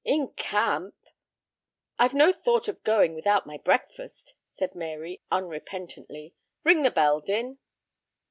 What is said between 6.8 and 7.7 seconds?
the bell, Din."